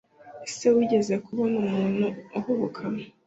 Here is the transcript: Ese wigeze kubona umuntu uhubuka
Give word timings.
Ese 0.47 0.65
wigeze 0.75 1.13
kubona 1.25 1.55
umuntu 1.65 2.05
uhubuka 2.37 2.83